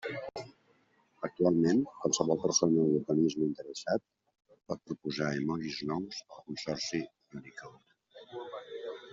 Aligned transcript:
Actualment, 1.27 1.83
qualsevol 2.05 2.39
persona 2.45 2.85
o 2.85 2.95
organisme 3.01 3.45
interessat 3.49 4.07
pot 4.71 4.83
proposar 4.89 5.29
emojis 5.43 5.79
nous 5.93 6.23
al 6.27 6.43
consorci 6.51 7.05
Unicode. 7.43 8.59